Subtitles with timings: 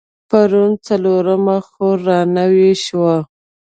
[0.29, 3.15] پرون څلرمه خور رانوې شوه.